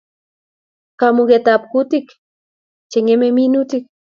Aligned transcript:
Kamuktaet 0.99 1.45
ab 1.55 1.63
kutik 1.71 2.07
Che 2.89 2.99
ng'emei 3.01 3.35
minutik 3.37 3.83